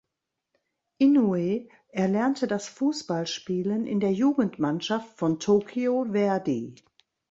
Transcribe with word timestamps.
Inoue 0.99 1.69
erlernte 1.89 2.47
das 2.47 2.67
Fußballspielen 2.69 3.85
in 3.85 3.99
der 3.99 4.11
Jugendmannschaft 4.13 5.15
von 5.15 5.37
Tokyo 5.39 6.07
Verdy. 6.11 6.73